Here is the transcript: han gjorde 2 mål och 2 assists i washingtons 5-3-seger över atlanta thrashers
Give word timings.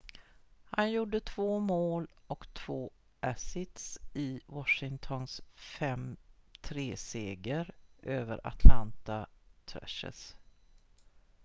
han 0.69 0.91
gjorde 0.91 1.19
2 1.19 1.59
mål 1.59 2.07
och 2.27 2.53
2 2.53 2.91
assists 3.19 3.99
i 4.13 4.41
washingtons 4.45 5.41
5-3-seger 5.55 7.73
över 8.03 8.47
atlanta 8.47 9.27
thrashers 9.65 10.35